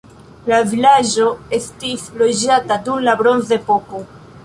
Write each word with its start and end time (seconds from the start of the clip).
La 0.51 0.61
vilaĝo 0.71 1.27
estis 1.59 2.09
loĝata 2.25 2.81
dum 2.89 3.07
la 3.11 3.19
bronzepoko. 3.25 4.07